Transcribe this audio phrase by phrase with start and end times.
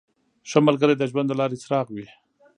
[0.49, 2.07] •ښه ملګری د ژوند د لارې څراغ وي.